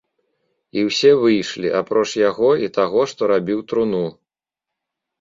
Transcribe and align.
І 0.79 0.85
ўсе 0.87 1.11
выйшлі, 1.25 1.69
апроч 1.81 2.07
яго 2.23 2.51
і 2.69 2.73
таго, 2.81 3.01
што 3.15 3.21
рабіў 3.37 3.59
труну. 3.71 4.05